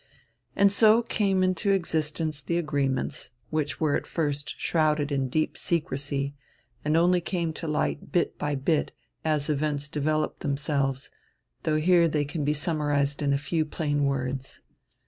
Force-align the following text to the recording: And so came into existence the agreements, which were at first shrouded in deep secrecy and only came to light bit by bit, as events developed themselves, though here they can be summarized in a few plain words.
And 0.55 0.71
so 0.71 1.03
came 1.03 1.43
into 1.43 1.69
existence 1.73 2.41
the 2.41 2.57
agreements, 2.57 3.29
which 3.51 3.79
were 3.79 3.95
at 3.95 4.07
first 4.07 4.55
shrouded 4.59 5.11
in 5.11 5.29
deep 5.29 5.55
secrecy 5.55 6.33
and 6.83 6.97
only 6.97 7.21
came 7.21 7.53
to 7.53 7.67
light 7.67 8.11
bit 8.11 8.35
by 8.39 8.55
bit, 8.55 8.93
as 9.23 9.47
events 9.47 9.87
developed 9.87 10.39
themselves, 10.39 11.11
though 11.65 11.77
here 11.77 12.07
they 12.07 12.25
can 12.25 12.43
be 12.43 12.55
summarized 12.55 13.21
in 13.21 13.31
a 13.31 13.37
few 13.37 13.63
plain 13.63 14.05
words. 14.05 14.61